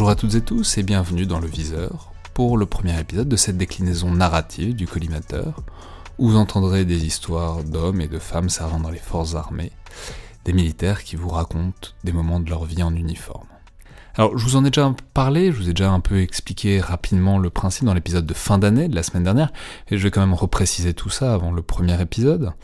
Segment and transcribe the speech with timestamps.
[0.00, 3.36] Bonjour à toutes et tous et bienvenue dans le Viseur pour le premier épisode de
[3.36, 5.62] cette déclinaison narrative du collimateur
[6.16, 9.72] où vous entendrez des histoires d'hommes et de femmes servant dans les forces armées,
[10.46, 13.46] des militaires qui vous racontent des moments de leur vie en uniforme.
[14.14, 17.36] Alors, je vous en ai déjà parlé, je vous ai déjà un peu expliqué rapidement
[17.36, 19.52] le principe dans l'épisode de fin d'année de la semaine dernière,
[19.90, 22.54] et je vais quand même repréciser tout ça avant le premier épisode.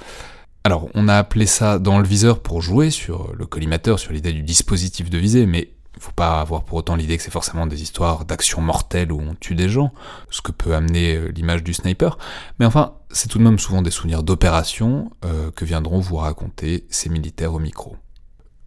[0.64, 4.32] Alors, on a appelé ça dans le viseur pour jouer sur le collimateur, sur l'idée
[4.32, 7.82] du dispositif de visée, mais faut pas avoir pour autant l'idée que c'est forcément des
[7.82, 9.92] histoires d'action mortelle où on tue des gens,
[10.30, 12.18] ce que peut amener euh, l'image du sniper.
[12.58, 16.86] Mais enfin, c'est tout de même souvent des souvenirs d'opérations euh, que viendront vous raconter
[16.90, 17.96] ces militaires au micro.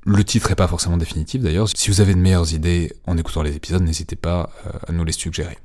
[0.06, 1.68] Le titre est pas forcément définitif d'ailleurs.
[1.76, 5.04] Si vous avez de meilleures idées en écoutant les épisodes, n'hésitez pas euh, à nous
[5.04, 5.58] les suggérer.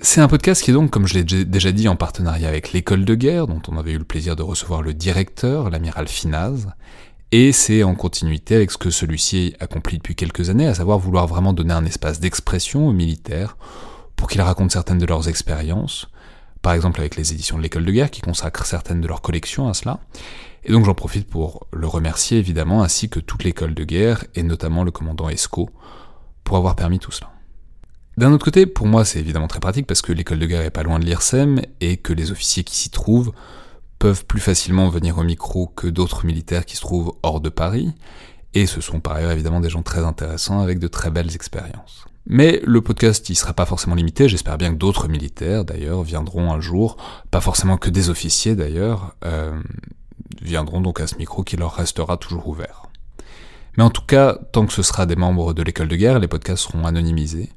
[0.00, 3.04] C'est un podcast qui est donc, comme je l'ai déjà dit, en partenariat avec l'école
[3.04, 6.68] de guerre, dont on avait eu le plaisir de recevoir le directeur, l'amiral Finaz,
[7.30, 11.26] et c'est en continuité avec ce que celui-ci accomplit depuis quelques années, à savoir vouloir
[11.26, 13.56] vraiment donner un espace d'expression aux militaires
[14.16, 16.08] pour qu'ils racontent certaines de leurs expériences,
[16.62, 19.68] par exemple avec les éditions de l'école de guerre qui consacrent certaines de leurs collections
[19.68, 20.00] à cela.
[20.64, 24.42] Et donc j'en profite pour le remercier évidemment, ainsi que toute l'école de guerre, et
[24.42, 25.70] notamment le commandant Esco,
[26.44, 27.30] pour avoir permis tout cela.
[28.16, 30.70] D'un autre côté, pour moi, c'est évidemment très pratique parce que l'école de guerre est
[30.70, 33.32] pas loin de l'IRSEM et que les officiers qui s'y trouvent
[33.98, 37.92] peuvent plus facilement venir au micro que d'autres militaires qui se trouvent hors de Paris,
[38.54, 42.06] et ce sont par ailleurs évidemment des gens très intéressants avec de très belles expériences.
[42.26, 46.52] Mais le podcast, il sera pas forcément limité, j'espère bien que d'autres militaires d'ailleurs viendront
[46.52, 46.96] un jour,
[47.30, 49.58] pas forcément que des officiers d'ailleurs, euh,
[50.42, 52.82] viendront donc à ce micro qui leur restera toujours ouvert.
[53.76, 56.28] Mais en tout cas, tant que ce sera des membres de l'école de guerre, les
[56.28, 57.48] podcasts seront anonymisés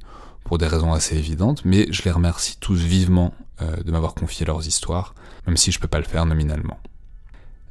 [0.52, 4.46] pour des raisons assez évidentes, mais je les remercie tous vivement euh, de m'avoir confié
[4.46, 5.16] leurs histoires,
[5.48, 6.78] même si je peux pas le faire nominalement.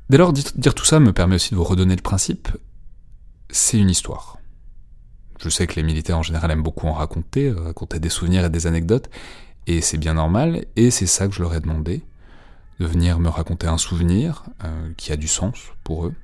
[0.08, 2.48] Dès lors, dire tout ça me permet aussi de vous redonner le principe,
[3.50, 4.38] c'est une histoire.
[5.42, 8.48] Je sais que les militaires en général aiment beaucoup en raconter, raconter des souvenirs et
[8.48, 9.10] des anecdotes,
[9.66, 12.02] et c'est bien normal, et c'est ça que je leur ai demandé,
[12.78, 16.14] de venir me raconter un souvenir euh, qui a du sens pour eux,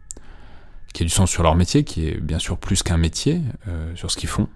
[0.95, 3.95] qui a du sens sur leur métier, qui est bien sûr plus qu'un métier, euh,
[3.95, 4.49] sur ce qu'ils font,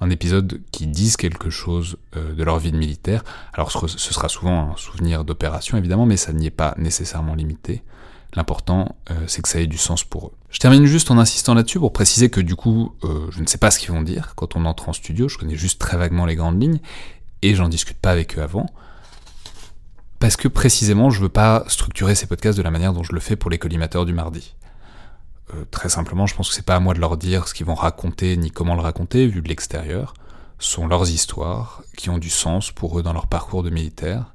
[0.00, 3.24] un épisode qui dise quelque chose euh, de leur vie de militaire.
[3.52, 7.82] Alors ce sera souvent un souvenir d'opération évidemment, mais ça n'y est pas nécessairement limité.
[8.34, 10.32] L'important, euh, c'est que ça ait du sens pour eux.
[10.50, 13.58] Je termine juste en insistant là-dessus pour préciser que du coup, euh, je ne sais
[13.58, 16.26] pas ce qu'ils vont dire quand on entre en studio, je connais juste très vaguement
[16.26, 16.80] les grandes lignes,
[17.42, 18.66] et j'en discute pas avec eux avant.
[20.18, 23.20] Parce que précisément, je veux pas structurer ces podcasts de la manière dont je le
[23.20, 24.54] fais pour les collimateurs du mardi.
[25.54, 27.66] Euh, très simplement, je pense que c'est pas à moi de leur dire ce qu'ils
[27.66, 30.14] vont raconter ni comment le raconter, vu de l'extérieur.
[30.58, 34.34] Ce sont leurs histoires qui ont du sens pour eux dans leur parcours de militaire.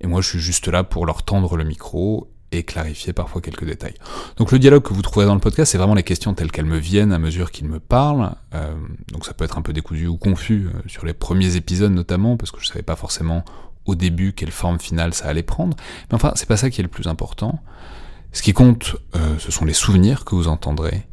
[0.00, 3.64] Et moi, je suis juste là pour leur tendre le micro et clarifier parfois quelques
[3.64, 3.94] détails.
[4.36, 6.64] Donc le dialogue que vous trouverez dans le podcast, c'est vraiment les questions telles qu'elles
[6.64, 8.34] me viennent à mesure qu'ils me parlent.
[8.54, 8.74] Euh,
[9.12, 12.36] donc ça peut être un peu décousu ou confus euh, sur les premiers épisodes notamment,
[12.36, 13.44] parce que je savais pas forcément
[13.84, 15.76] au début quelle forme finale ça allait prendre.
[16.10, 17.60] Mais enfin, c'est pas ça qui est le plus important.
[18.38, 21.08] Ce qui compte, euh, ce sont les souvenirs que vous entendrez,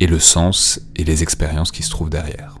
[0.00, 2.58] et le sens et les expériences qui se trouvent derrière.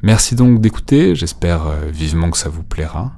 [0.00, 3.12] Merci donc d'écouter, j'espère euh, vivement que ça vous plaira,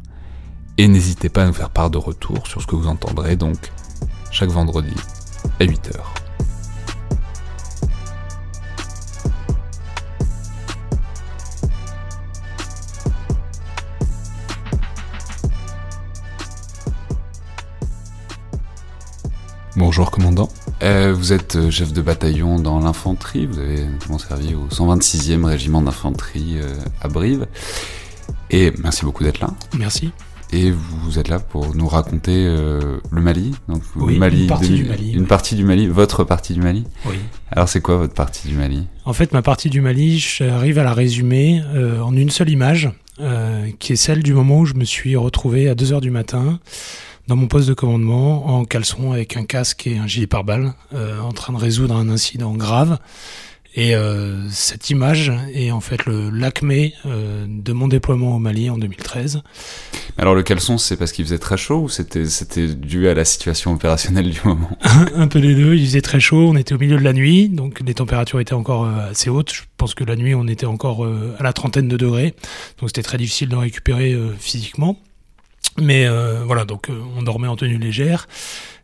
[0.79, 3.71] et n'hésitez pas à nous faire part de retour sur ce que vous entendrez donc
[4.33, 4.97] chaque vendredi
[5.61, 6.30] à 8h.
[19.81, 20.51] Bonjour commandant.
[20.83, 25.43] Euh, vous êtes euh, chef de bataillon dans l'infanterie, vous avez notamment servi au 126e
[25.47, 27.47] régiment d'infanterie euh, à Brive.
[28.51, 29.49] Et merci beaucoup d'être là.
[29.79, 30.11] Merci.
[30.53, 34.85] Et vous êtes là pour nous raconter le Mali, donc oui, Mali, une partie du
[34.85, 35.13] Mali.
[35.13, 37.15] Une partie du Mali, votre partie du Mali Oui.
[37.51, 38.87] Alors c'est quoi votre partie du Mali?
[39.07, 41.63] En fait, ma partie du Mali, j'arrive à la résumer
[42.03, 42.91] en une seule image,
[43.79, 46.59] qui est celle du moment où je me suis retrouvé à 2h du matin
[47.31, 51.21] dans mon poste de commandement en caleçon avec un casque et un gilet pare-balles euh,
[51.21, 52.99] en train de résoudre un incident grave.
[53.77, 58.69] Et euh, cette image est en fait le l'acmé euh, de mon déploiement au Mali
[58.69, 59.43] en 2013.
[60.19, 63.25] Alors le caleçon, c'est parce qu'il faisait très chaud ou c'était c'était dû à la
[63.25, 64.77] situation opérationnelle du moment?
[65.15, 65.77] Un peu des deux.
[65.77, 66.49] Il faisait très chaud.
[66.49, 69.53] On était au milieu de la nuit, donc les températures étaient encore assez hautes.
[69.53, 71.07] Je pense que la nuit, on était encore
[71.39, 72.35] à la trentaine de degrés,
[72.81, 74.99] donc c'était très difficile de récupérer physiquement.
[75.79, 78.29] Mais euh, voilà, donc euh, on dormait en tenue légère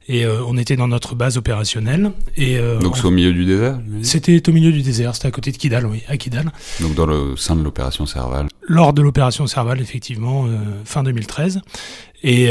[0.09, 2.13] et euh, on était dans notre base opérationnelle.
[2.37, 5.51] Et, donc c'est au milieu du désert C'était au milieu du désert, c'était à côté
[5.51, 6.53] de Kidal, oui, à Kidal.
[6.81, 10.47] Donc dans le sein de l'opération Serval lors de l'opération Serval, effectivement,
[10.85, 11.61] fin 2013.
[12.25, 12.49] Et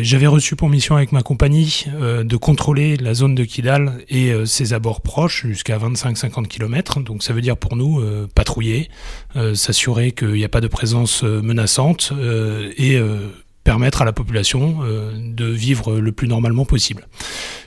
[0.00, 1.84] j'avais reçu pour mission avec ma compagnie
[2.22, 7.00] de contrôler la zone de Kidal et ses abords proches jusqu'à 25-50 km.
[7.00, 8.02] Donc ça veut dire pour nous
[8.34, 8.88] patrouiller,
[9.54, 12.14] s'assurer qu'il n'y a pas de présence menaçante
[12.78, 12.98] et
[13.68, 17.06] permettre à la population euh, de vivre le plus normalement possible.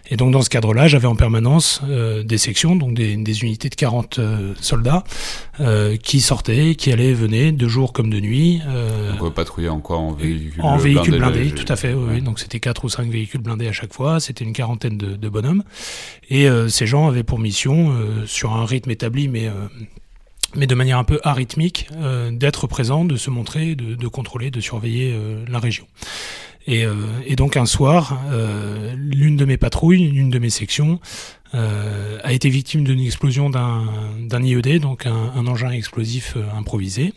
[0.09, 3.75] Et donc dans ce cadre-là, j'avais en permanence euh, des sections, donc des, unités de
[3.75, 5.03] 40 euh, soldats
[6.01, 8.61] qui sortaient, qui allaient, venaient, de jour comme de nuit.
[9.19, 9.97] donc patrouiller en quoi?
[9.97, 12.19] En véhicule En véhicule blindé, tout à fait, oui.
[12.21, 15.29] Donc c'était 4 ou 5 véhicules blindés à chaque fois, c'était une quarantaine de, de
[15.29, 15.63] bonhommes.
[16.31, 17.93] Et ces gens avaient pour mission,
[18.25, 19.51] sur un rythme établi, mais
[20.55, 24.51] mais de manière un peu arythmique, euh, d'être présent, de se montrer, de, de contrôler,
[24.51, 25.87] de surveiller euh, la région.
[26.67, 26.93] Et, euh,
[27.25, 28.21] et, donc un soir,
[28.95, 30.99] l'une de mes patrouilles, l'une de mes sections,
[31.53, 37.13] a été victime d'une explosion d'un IED, donc un engin explosif improvisé.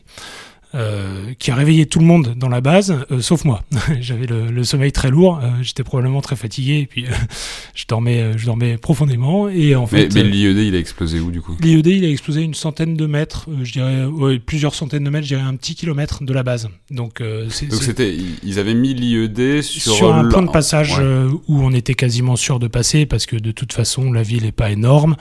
[0.75, 3.63] Euh, qui a réveillé tout le monde dans la base, euh, sauf moi.
[4.01, 7.07] J'avais le, le, sommeil très lourd, euh, j'étais probablement très fatigué, et puis
[7.77, 9.49] je dormais, je dormais profondément.
[9.49, 11.57] Et en fait, mais, l'IED, il a explosé où du coup?
[11.61, 14.09] L'IED, il a explosé une centaine de mètres, je dirais
[14.45, 16.69] plusieurs centaines de mètres, je dirais un petit kilomètre de la base.
[16.91, 20.99] Donc, Donc c'était, ils avaient mis l'IED sur, sur un point de passage
[21.47, 24.51] où on était quasiment sûr de passer, parce que de toute façon, la ville n'est
[24.51, 25.15] pas énorme.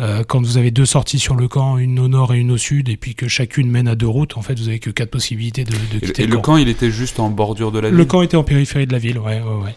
[0.00, 2.56] Euh, quand vous avez deux sorties sur le camp, une au nord et une au
[2.56, 5.10] sud, et puis que chacune mène à deux routes, en fait, vous avez que quatre
[5.10, 6.42] possibilités de, de quitter et le, camp.
[6.42, 6.56] camp.
[6.56, 8.98] il était juste en bordure de la ville Le camp était en périphérie de la
[8.98, 9.74] ville, ouais, ouais, ouais.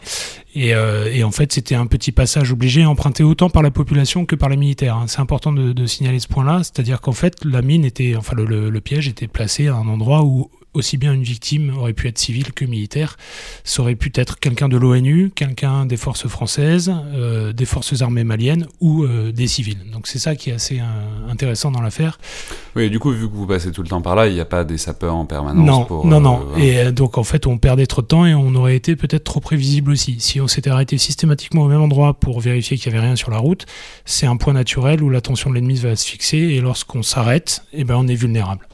[0.55, 4.25] Et, euh, et en fait, c'était un petit passage obligé, emprunté autant par la population
[4.25, 4.95] que par les militaires.
[4.95, 5.05] Hein.
[5.07, 8.45] C'est important de, de, signaler ce point-là, c'est-à-dire qu'en fait, la mine était, enfin, le,
[8.45, 12.07] le, le piège était placé à un endroit où aussi bien une victime aurait pu
[12.07, 13.17] être civile que militaire.
[13.63, 18.23] Ça aurait pu être quelqu'un de l'ONU, quelqu'un des forces françaises, euh, des forces armées
[18.23, 19.89] maliennes ou euh, des civils.
[19.91, 22.19] Donc c'est ça qui est assez euh, intéressant dans l'affaire.
[22.77, 24.45] Oui, du coup, vu que vous passez tout le temps par là, il n'y a
[24.45, 26.41] pas des sapeurs en permanence Non, pour, non, non.
[26.57, 29.39] Et donc en fait, on perdait trop de temps et on aurait été peut-être trop
[29.39, 30.17] prévisible aussi.
[30.19, 33.31] Si on s'était arrêté systématiquement au même endroit pour vérifier qu'il n'y avait rien sur
[33.31, 33.65] la route,
[34.05, 37.83] c'est un point naturel où l'attention de l'ennemi va se fixer et lorsqu'on s'arrête, eh
[37.83, 38.67] ben, on est vulnérable.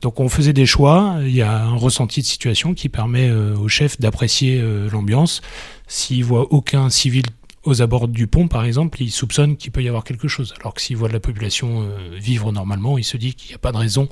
[0.00, 3.54] Donc on faisait des choix, il y a un ressenti de situation qui permet euh,
[3.54, 5.42] au chef d'apprécier euh, l'ambiance.
[5.88, 7.24] S'il voit aucun civil
[7.64, 10.54] aux abords du pont, par exemple, il soupçonne qu'il peut y avoir quelque chose.
[10.60, 13.54] Alors que s'il voit de la population euh, vivre normalement, il se dit qu'il n'y
[13.54, 14.08] a pas de raison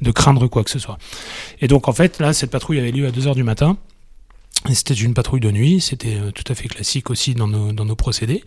[0.00, 0.98] de craindre quoi que ce soit.
[1.60, 3.76] Et donc en fait, là, cette patrouille avait lieu à 2h du matin.
[4.72, 8.44] C'était une patrouille de nuit, c'était tout à fait classique aussi dans nos procédés.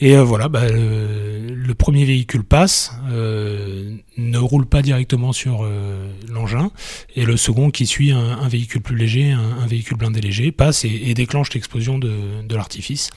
[0.00, 6.10] Et euh, voilà, bah, le, premier véhicule passe, euh, ne roule pas directement sur euh,
[6.30, 6.70] l'engin,
[7.14, 11.02] et le second qui suit un, véhicule plus léger, un, véhicule blindé léger, passe et,
[11.06, 13.10] et déclenche l'explosion de, de l'artifice.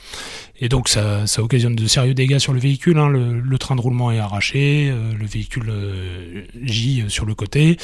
[0.62, 2.98] Et donc ça, ça, occasionne de sérieux dégâts sur le véhicule.
[2.98, 3.08] Hein.
[3.08, 7.78] Le, le, train de roulement est arraché, euh, le véhicule euh, gît sur le côté.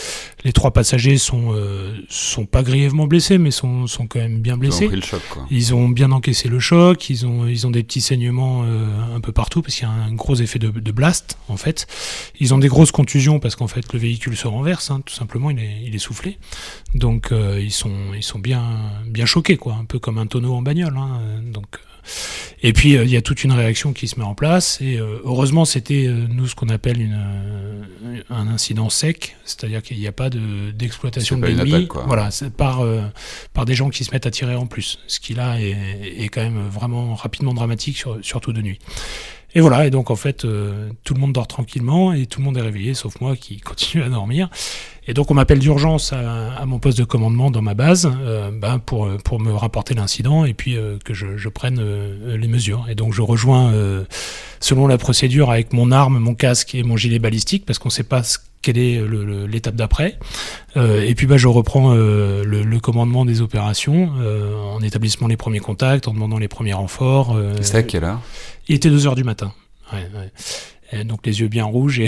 [0.44, 4.58] Les trois passagers sont euh, sont pas grièvement blessés, mais sont, sont quand même bien
[4.58, 4.86] blessés.
[4.86, 5.22] Ils ont pris le choc.
[5.30, 5.46] Quoi.
[5.52, 7.10] Ils ont bien encaissé le choc.
[7.10, 8.66] Ils ont ils ont des petits saignements
[9.14, 11.88] un peu partout parce qu'il y a un gros effet de, blast en fait.
[12.40, 15.50] Ils ont des grosses contusions parce qu'en fait le véhicule se renverse, hein, tout simplement.
[15.52, 16.38] Il est soufflé.
[16.94, 18.64] Donc ils sont ils sont bien
[19.06, 20.98] bien choqués quoi, un peu comme un tonneau en bagnole.
[20.98, 21.42] Hein.
[21.44, 21.68] Donc
[22.62, 24.80] et puis euh, il y a toute une réaction qui se met en place.
[24.82, 27.86] Et euh, heureusement, c'était euh, nous ce qu'on appelle une,
[28.30, 31.88] un incident sec, c'est-à-dire qu'il n'y a pas d'exploitation de, l'ennemi.
[32.08, 32.84] Voilà, par
[33.54, 35.00] par des gens qui se mettent à tirer en plus.
[35.08, 35.76] Ce qui là est,
[36.18, 38.80] est quand même vraiment rapidement dramatique, sur, surtout de nuit.
[39.56, 40.46] Et voilà, et donc en fait,
[41.04, 44.04] tout le monde dort tranquillement et tout le monde est réveillé, sauf moi qui continue
[44.04, 44.50] à dormir.
[45.08, 48.80] Et donc on m'appelle d'urgence à, mon poste de commandement dans ma base euh, ben
[48.80, 52.88] pour, pour me rapporter l'incident et puis euh, que je, je prenne euh, les mesures.
[52.90, 53.74] Et donc je rejoins
[54.60, 57.94] selon la procédure avec mon arme, mon casque et mon gilet balistique parce qu'on ne
[57.94, 58.24] sait pas
[58.62, 59.00] quelle est
[59.48, 60.18] l'étape d'après.
[60.76, 64.10] et puis bah, je reprends le, le, commandement des opérations
[64.74, 67.38] en établissant les premiers contacts, en demandant les premiers renforts.
[67.62, 68.22] C'est à quelle heure?
[68.68, 69.54] Il était 2 heures du matin.
[71.06, 72.02] Donc les yeux bien rouges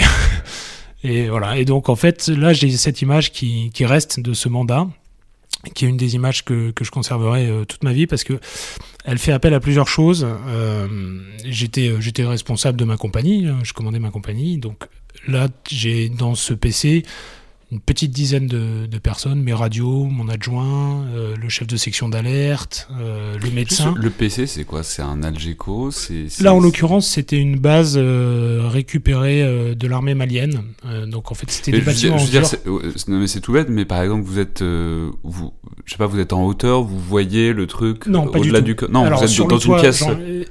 [1.03, 1.57] et voilà.
[1.57, 4.87] Et donc, en fait, là, j'ai cette image qui, reste de ce mandat,
[5.73, 8.39] qui est une des images que, que je conserverai euh, toute ma vie parce que
[9.05, 10.27] elle fait appel à plusieurs choses.
[10.47, 14.57] Euh, j'étais, euh, j'étais responsable de ma compagnie, je commandais ma compagnie.
[14.57, 14.87] Donc
[15.27, 17.03] là, j'ai dans ce PC
[17.69, 22.07] une petite dizaine de, de, personnes, mes radios, mon adjoint, euh, le chef de section
[22.07, 23.93] d'alerte, euh, le médecin.
[23.97, 24.83] Le PC, c'est quoi?
[24.83, 25.89] C'est un Algeco
[26.39, 30.61] Là, en l'occurrence, c'était une base euh, récupérée de l'armée malienne.
[31.07, 32.17] donc, en fait, c'était des bâtiments.
[32.17, 32.49] Je veux dire,
[33.09, 34.63] non, mais c'est tout bête, mais par exemple, vous êtes,
[35.23, 35.51] vous,
[35.83, 39.23] je sais pas, vous êtes en hauteur, vous voyez le truc au-delà du, Non, vous
[39.23, 40.05] êtes dans une pièce.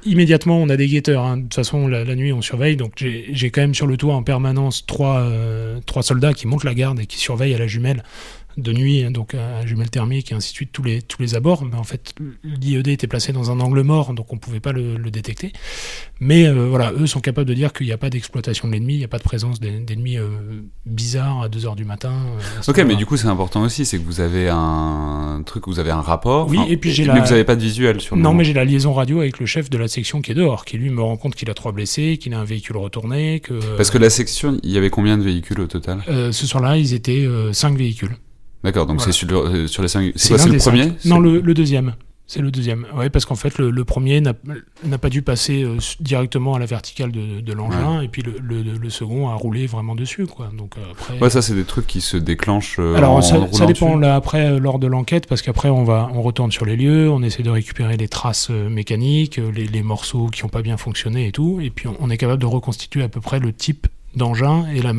[0.05, 1.25] immédiatement, on a des guetteurs.
[1.25, 1.39] Hein.
[1.39, 2.77] De toute façon, la, la, nuit, on surveille.
[2.77, 5.27] Donc, j'ai quand même sur le toit en permanence trois,
[5.87, 8.03] trois soldats qui montent la garde qui surveille à la jumelle
[8.57, 11.35] de nuit, hein, donc à jumelles thermiques et ainsi de suite, tous les, tous les
[11.35, 11.65] abords.
[11.65, 14.73] Mais en fait, l'IED était placé dans un angle mort, donc on ne pouvait pas
[14.73, 15.53] le, détecter.
[16.21, 18.95] Mais euh, voilà, eux sont capables de dire qu'il n'y a pas d'exploitation de l'ennemi,
[18.95, 20.29] il n'y a pas de présence d'ennemis euh,
[20.85, 22.13] bizarres à 2h du matin.
[22.13, 25.79] Euh, ok, mais du coup, c'est important aussi, c'est que vous avez un truc, vous
[25.79, 26.49] avez un rapport.
[26.49, 28.53] Oui, et puis j'ai Mais vous n'avez pas de visuel sur le Non, mais j'ai
[28.53, 31.03] la liaison radio avec le chef de la section qui est dehors, qui lui me
[31.03, 33.41] rend compte qu'il a trois blessés, qu'il a un véhicule retourné.
[33.41, 36.03] Que, Parce que la section, il y avait combien de véhicules au total?
[36.07, 38.17] Ce soir-là, ils étaient 5 véhicules.
[38.65, 40.13] D'accord, donc c'est sur, euh, sur, les cinq.
[40.17, 41.95] C'est quoi, c'est le premier Non, le, le, deuxième.
[42.27, 42.85] C'est le deuxième.
[42.97, 44.35] Ouais, parce qu'en fait, le, le premier n'a
[44.99, 48.91] pas dû passer euh, directement à la verticale de, de l'engin, et puis le, le,
[48.91, 50.51] second a roulé vraiment dessus, quoi.
[50.57, 51.19] Donc euh, après.
[51.21, 52.81] Ouais, ça, c'est des trucs qui se déclenchent.
[52.81, 56.51] Alors, ça, ça, dépend là après lors de l'enquête, parce qu'après, on va, on retourne
[56.51, 60.49] sur les lieux, on essaie de récupérer les traces mécaniques, les, les morceaux qui n'ont
[60.49, 63.21] pas bien fonctionné et tout, et puis on, on est capable de reconstituer à peu
[63.21, 63.87] près le type
[64.17, 64.93] d'engin et la,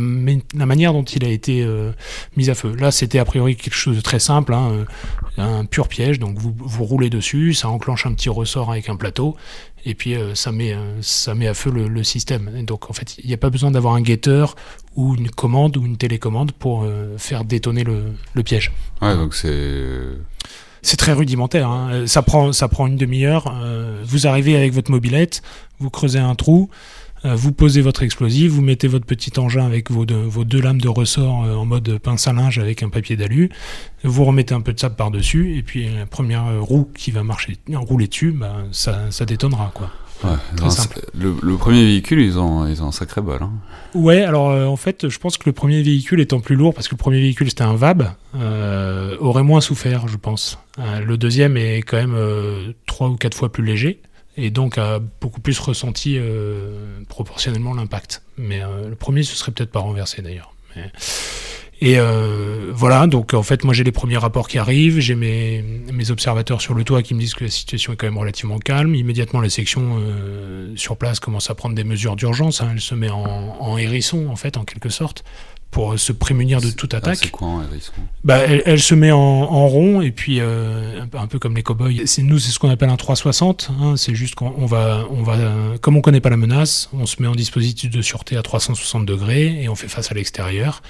[0.55, 1.91] la, manière dont il a été euh,
[2.37, 2.75] mis à feu.
[2.75, 4.85] Là, c'était a priori quelque chose de très simple, hein,
[5.39, 6.19] euh, un pur piège.
[6.19, 9.35] Donc vous, vous roulez dessus, ça enclenche un petit ressort avec un plateau,
[9.85, 12.63] et puis euh, ça, met, ça met à feu le, système.
[12.63, 14.55] donc en fait, il n'y a pas besoin d'avoir un guetteur
[14.95, 18.71] ou une commande ou une télécommande pour faire détonner le, le, piège.
[19.01, 19.97] Ouais, donc c'est
[20.83, 21.67] c'est très rudimentaire.
[21.67, 22.07] Hein.
[22.07, 23.53] Ça, prend, ça prend une demi-heure.
[24.05, 25.41] vous arrivez avec votre mobilette,
[25.79, 26.69] vous creusez un trou,
[27.23, 30.79] vous posez votre explosif, vous mettez votre petit engin avec vos deux, vos deux lames
[30.79, 33.49] de ressort euh, en mode pince à linge avec un papier d'alu,
[34.03, 37.57] vous remettez un peu de sable par-dessus, et puis la première roue qui va marcher,
[37.73, 39.71] rouler dessus, bah, ça, ça détonnera.
[39.73, 39.89] Quoi.
[40.55, 40.99] Très simple.
[41.13, 43.39] Le, premier véhicule, ils ont, ils ont un sacré bol.
[43.41, 43.51] Hein.
[43.93, 46.87] Ouais, alors euh, en fait, je pense que le premier véhicule étant plus lourd, parce
[46.87, 48.09] que le premier véhicule c'était un VAB,
[49.19, 50.59] aurait moins souffert, je pense.
[50.77, 52.15] le deuxième est quand même
[52.85, 54.01] trois ou quatre fois plus léger
[54.37, 58.21] et donc a beaucoup plus ressenti euh, proportionnellement l'impact.
[58.37, 60.53] Mais euh, le premier, ce serait peut-être pas renversé d'ailleurs.
[61.81, 66.11] Et euh, voilà, donc en fait, moi j'ai les premiers rapports qui arrivent, j'ai mes,
[66.11, 68.93] observateurs sur le toit qui me disent que la situation est quand même relativement calme.
[68.93, 69.99] Immédiatement, la section
[70.75, 72.61] sur place commence à prendre des mesures d'urgence.
[72.61, 72.69] Hein.
[72.73, 75.23] Elle se met en, hérisson, en fait, en quelque sorte,
[75.71, 77.17] pour se prémunir de toute attaque.
[77.17, 77.91] c'est quoi un hérisson
[78.23, 82.01] bah, elle, se met en, rond et puis euh, un peu comme les cowboys.
[82.05, 83.69] C'est nous, c'est ce qu'on appelle un 360.
[83.79, 85.37] Hein, c'est juste qu'on va, on va,
[85.81, 89.05] comme on connaît pas la menace, on se met en dispositif de sûreté à 360
[89.05, 90.81] degrés et on fait face à l'extérieur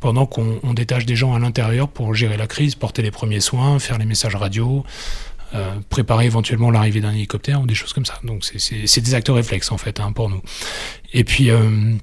[0.00, 3.78] pendant qu'on détache des gens à l'intérieur pour gérer la crise, porter les premiers soins,
[3.78, 4.84] faire les messages radio.
[5.54, 8.18] Euh, préparer éventuellement l'arrivée d'un hélicoptère ou des choses comme ça.
[8.24, 10.42] Donc c'est des acteurs réflexes en fait hein, pour nous.
[11.12, 11.94] Et puis euh,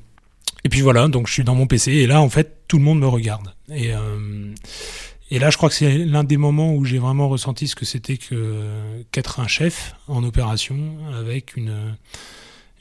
[0.64, 2.84] et puis voilà, donc je suis dans mon PC et là en fait tout le
[2.84, 3.54] monde me regarde.
[3.74, 4.54] Et, euh,
[5.30, 7.86] et là je crois que c'est l'un des moments où j'ai vraiment ressenti ce que
[7.86, 11.96] c'était que qu'être un chef en opération avec une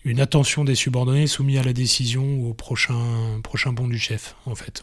[0.05, 4.37] une attention des subordonnés soumis à la décision ou au prochain prochain bond du chef
[4.47, 4.83] en fait.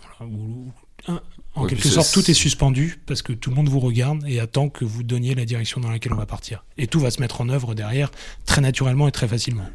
[1.56, 4.70] en quelque sorte tout est suspendu parce que tout le monde vous regarde et attend
[4.70, 6.66] que vous donniez la direction dans laquelle on va partir.
[6.78, 8.12] Et tout va se mettre en œuvre derrière
[8.46, 9.68] très naturellement et très facilement.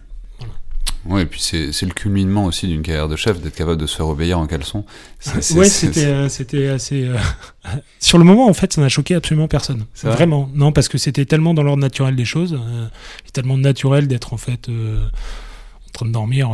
[1.06, 3.96] Oui, et puis c'est le culminement aussi d'une carrière de chef, d'être capable de se
[3.96, 4.84] faire obéir en caleçon.
[5.20, 7.04] C'était euh, c'était assez.
[7.04, 7.16] Euh,
[8.00, 9.84] sur le moment, en fait, ça n'a choqué absolument personne.
[10.02, 12.86] Vraiment, non, parce que c'était tellement dans l'ordre naturel des choses, euh,
[13.32, 16.50] tellement naturel d'être en fait en train de dormir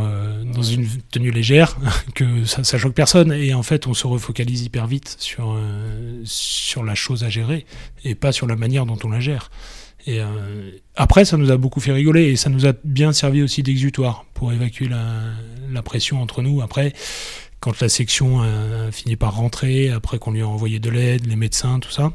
[0.53, 1.77] dans une tenue légère
[2.15, 3.31] que ça, ça choque personne.
[3.31, 5.57] Et en fait, on se refocalise hyper vite sur
[6.25, 7.65] sur la chose à gérer
[8.03, 9.49] et pas sur la manière dont on la gère.
[10.07, 10.25] Et euh,
[10.95, 14.25] après, ça nous a beaucoup fait rigoler et ça nous a bien servi aussi d'exutoire
[14.33, 16.61] pour évacuer la, pression entre nous.
[16.61, 16.93] Après,
[17.59, 21.35] quand la section a fini par rentrer, après qu'on lui a envoyé de l'aide, les
[21.35, 22.11] médecins, tout ça.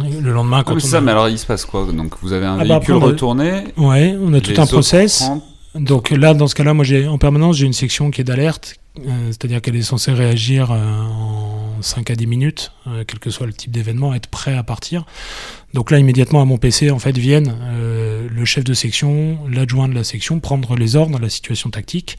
[0.00, 1.86] Le lendemain, quand ah, on ça, mais alors il se passe quoi?
[1.92, 3.64] Donc vous avez un ah, bah, véhicule retourné.
[3.76, 5.24] Ouais, on a tout un process.
[5.74, 8.76] Donc là, dans ce cas-là, moi, j'ai en permanence, j'ai une section qui est d'alerte,
[8.98, 12.72] euh, c'est-à-dire qu'elle est censée réagir euh, en 5 à 10 minutes,
[13.06, 15.04] quel que soit le type d'événement, être prêt à partir.
[15.76, 19.88] Donc là, immédiatement à mon PC, en fait, viennent euh, le chef de section, l'adjoint
[19.88, 22.16] de la section, prendre les ordres, la situation tactique.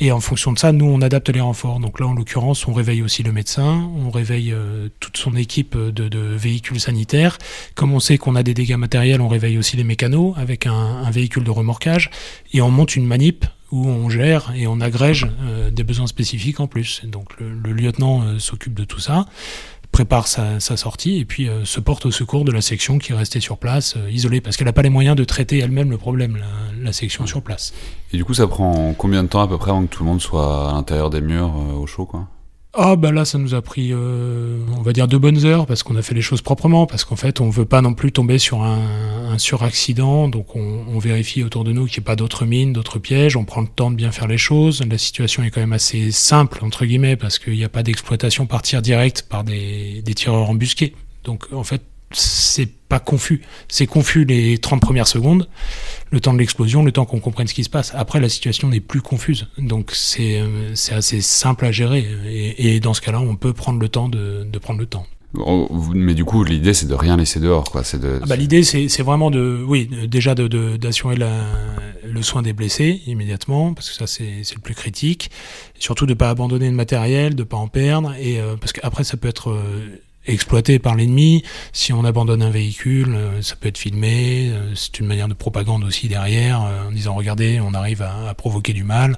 [0.00, 1.78] Et en fonction de ça, nous, on adapte les renforts.
[1.78, 5.76] Donc là, en l'occurrence, on réveille aussi le médecin, on réveille euh, toute son équipe
[5.76, 7.36] de, véhicules sanitaires.
[7.74, 11.10] Comme on sait qu'on a des dégâts matériels, on réveille aussi les mécanos avec un,
[11.10, 12.10] véhicule de remorquage.
[12.54, 16.60] Et on monte une manip où on gère et on agrège euh, des besoins spécifiques
[16.60, 17.02] en plus.
[17.04, 19.26] Donc le, le lieutenant s'occupe de tout ça
[19.96, 23.14] prépare sa, sortie et puis euh, se porte au secours de la section qui est
[23.14, 25.96] restée sur place, euh, isolée, parce qu'elle n'a pas les moyens de traiter elle-même le
[25.96, 26.38] problème,
[26.82, 27.72] la, section sur place.
[28.12, 30.10] Et du coup, ça prend combien de temps à peu près avant que tout le
[30.10, 32.26] monde soit à l'intérieur des murs euh, au chaud quoi?
[32.78, 35.82] Ah bah là ça nous a pris euh, on va dire deux bonnes heures parce
[35.82, 38.38] qu'on a fait les choses proprement parce qu'en fait on veut pas non plus tomber
[38.38, 42.16] sur un, un suraccident donc on, on, vérifie autour de nous qu'il n'y ait pas
[42.16, 44.84] d'autres mines, d'autres pièges, on prend le temps de bien faire les choses.
[44.90, 48.44] La situation est quand même assez simple entre guillemets parce qu'il n'y a pas d'exploitation
[48.44, 50.94] par tir direct par des, des tireurs embusqués.
[51.24, 51.80] Donc en fait
[52.12, 53.42] c'est pas confus.
[53.68, 55.48] C'est confus les 30 premières secondes,
[56.10, 57.92] le temps de l'explosion, le temps qu'on comprenne ce qui se passe.
[57.94, 59.48] Après, la situation n'est plus confuse.
[59.58, 60.40] Donc, c'est
[60.90, 62.06] assez simple à gérer.
[62.26, 65.06] Et, et dans ce cas-là, on peut prendre le temps de, de prendre le temps.
[65.94, 67.84] Mais du coup, l'idée, c'est de rien laisser dehors, quoi.
[67.84, 68.20] C'est de.
[68.22, 71.26] Ah bah, l'idée, c'est vraiment de, oui, déjà d'assurer de,
[72.08, 75.30] le soin des blessés immédiatement, parce que ça, c'est le plus critique.
[75.76, 79.04] Et surtout de pas abandonner le matériel, de pas en perdre, et euh, parce qu'après,
[79.04, 81.42] ça peut être euh, exploité par l'ennemi.
[81.72, 84.50] Si on abandonne un véhicule, euh, ça peut être filmé.
[84.50, 88.28] Euh, c'est une manière de propagande aussi derrière, euh, en disant regardez, on arrive à,
[88.28, 89.16] à provoquer du mal.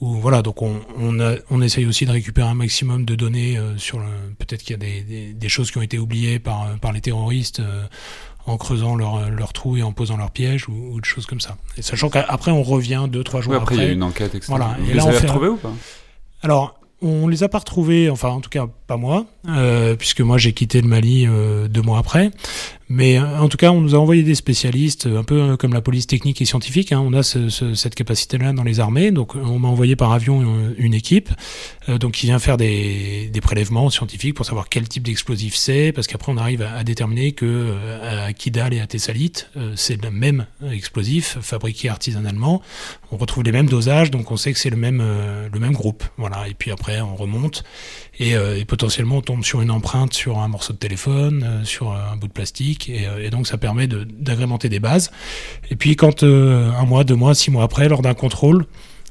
[0.00, 3.58] Ou voilà, donc on, on, a, on, essaye aussi de récupérer un maximum de données
[3.78, 3.98] sur
[4.38, 7.00] peut-être qu'il y a des, des, des, choses qui ont été oubliées par, par les
[7.00, 7.60] terroristes
[8.46, 11.40] en creusant leur, leur trou et en posant leur piège ou, ou des choses comme
[11.40, 11.56] ça.
[11.76, 13.74] Et sachant qu'après on revient deux trois jours oui, après.
[13.74, 13.86] après.
[13.86, 14.46] il y a une enquête, etc.
[14.50, 14.76] Voilà.
[14.78, 15.72] Vous et les là, on avez retrouvés ou pas?
[16.42, 20.38] Alors on les a pas retrouvés, enfin en tout cas pas moi, euh, puisque moi
[20.38, 22.30] j'ai quitté le Mali euh, deux mois après.
[22.90, 25.82] Mais euh, en tout cas, on nous a envoyé des spécialistes, un peu comme la
[25.82, 26.92] police technique et scientifique.
[26.92, 29.10] Hein, on a ce, ce, cette capacité-là dans les armées.
[29.10, 31.28] Donc, on m'a envoyé par avion une, équipe,
[31.88, 35.92] euh, donc qui vient faire des, des, prélèvements scientifiques pour savoir quel type d'explosif c'est,
[35.92, 39.32] parce qu'après on arrive à, à, déterminer que euh, à Kidal et à Tessalit,
[39.76, 42.62] c'est le même explosif fabriqué artisanalement.
[43.12, 45.02] On retrouve les mêmes dosages, donc on sait que c'est le même
[45.52, 46.04] le même groupe.
[46.16, 46.48] Voilà.
[46.48, 47.64] Et puis après, on remonte
[48.18, 52.16] et, et potentiellement on tombe sur une empreinte sur un morceau de téléphone, sur un
[52.16, 55.10] bout de plastique et, donc ça permet d'agrémenter de, des bases.
[55.70, 58.66] Et puis quand euh, un mois, deux mois, six mois après, lors d'un contrôle,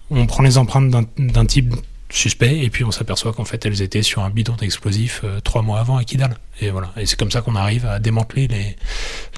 [0.09, 1.75] on prend les empreintes d'un type
[2.09, 5.61] suspect et puis on s'aperçoit qu'en fait elles étaient sur un bidon d'explosifs euh, trois
[5.61, 6.37] mois avant à Kidal.
[6.61, 6.91] Et voilà.
[6.97, 8.75] Et c'est comme ça qu'on arrive à démanteler les,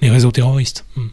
[0.01, 0.85] les réseaux terroristes.
[0.95, 1.07] Hmm.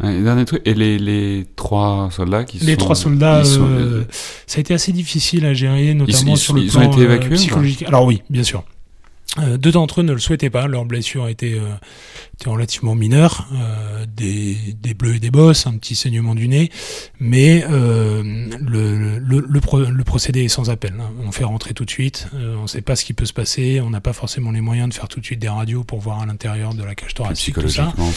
[0.00, 2.78] Dernier truc, et les, les trois soldats qui les sont...
[2.78, 4.04] trois soldats, ils sont- euh,
[4.46, 7.00] ça a été assez difficile à gérer, notamment ils- sur le ils plan ont été
[7.00, 7.82] euh, évacués psychologique.
[7.86, 8.62] Alors oui, bien sûr.
[9.38, 11.74] Euh, deux d'entre eux ne le souhaitaient pas, leurs blessures étaient, euh,
[12.34, 16.70] étaient relativement mineures, euh, des, des bleus et des bosses, un petit saignement du nez,
[17.20, 18.22] mais euh,
[18.58, 20.94] le, le, le, pro- le procédé est sans appel.
[20.98, 21.10] hein.
[21.26, 23.32] On fait rentrer tout de suite, euh, on ne sait pas ce qui peut se
[23.34, 26.00] passer, on n'a pas forcément les moyens de faire tout de suite des radios pour
[26.00, 27.92] voir à l'intérieur de la cage thoracique tout ça.
[27.92, 28.12] psychologiquement,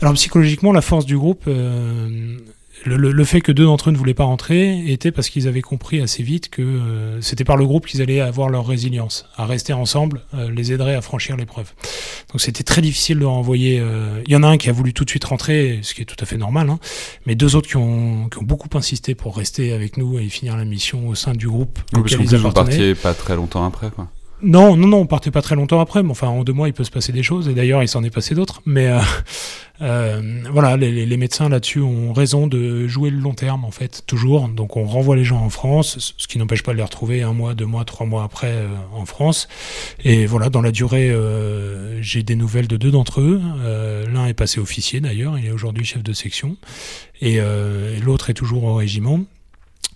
[0.00, 2.38] Alors psychologiquement, la force du groupe, euh,
[2.84, 5.48] le, le- le fait que deux d'entre eux ne voulaient pas rentrer était parce qu'ils
[5.48, 9.26] avaient compris assez vite que euh, c'était par le groupe qu'ils allaient avoir leur résilience.
[9.36, 11.72] À rester ensemble euh, les aiderait à franchir l'épreuve.
[12.32, 13.78] Donc c'était très difficile de renvoyer.
[13.80, 16.02] euh, Il y en a un qui a voulu tout de suite rentrer, ce qui
[16.02, 16.78] est tout à fait normal, hein,
[17.26, 20.56] mais deux autres qui ont, qui ont beaucoup insisté pour rester avec nous et finir
[20.56, 24.08] la mission au sein du groupe Oui, parce ils pas très longtemps après, quoi.
[24.44, 26.74] Non, non, non, on partait pas très longtemps après, mais enfin en deux mois il
[26.74, 28.60] peut se passer des choses, et d'ailleurs il s'en est passé d'autres.
[28.66, 29.00] Mais euh,
[29.80, 34.48] euh, voilà, les, médecins là-dessus ont raison de jouer le long terme en fait, toujours.
[34.48, 37.32] Donc on renvoie les gens en France, ce qui n'empêche pas de les retrouver un
[37.32, 39.48] mois, deux mois, trois mois après euh, en France.
[40.04, 41.14] Et voilà, dans la durée,
[42.00, 43.40] j'ai des nouvelles de deux d'entre eux.
[44.12, 46.56] L'un est passé officier d'ailleurs, il est aujourd'hui chef de section,
[47.22, 47.38] et,
[48.02, 49.20] l'autre est toujours au régiment.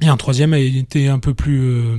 [0.00, 1.98] Et un troisième a été un peu plus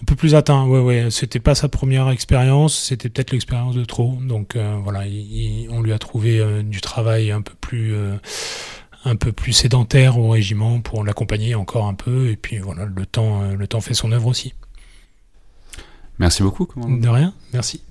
[0.00, 0.64] un peu plus atteint.
[0.66, 1.10] Ouais, ouais.
[1.10, 4.16] C'était pas sa première expérience, c'était peut-être l'expérience de trop.
[4.22, 5.14] Donc euh, voilà, il-
[5.64, 8.16] il- on lui a trouvé euh, du travail un peu plus euh,
[9.04, 12.28] un peu plus sédentaire au régiment pour l'accompagner encore un peu.
[12.30, 14.54] Et puis voilà, le temps le temps fait son œuvre aussi.
[16.18, 16.96] Merci beaucoup, commandant.
[16.96, 17.32] De rien.
[17.52, 17.82] Merci.